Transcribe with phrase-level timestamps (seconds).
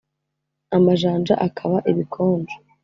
[0.75, 2.55] amajanja akaba ibikonjo.